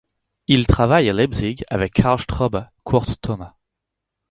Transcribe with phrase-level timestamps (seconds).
[0.47, 3.53] Il travaille à Leipzig avec Karl Straube, Kurt Thomas.